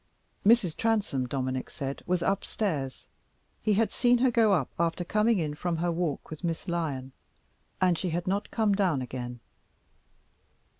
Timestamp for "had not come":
8.09-8.73